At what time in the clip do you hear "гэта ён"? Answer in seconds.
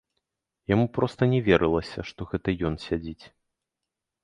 2.33-2.81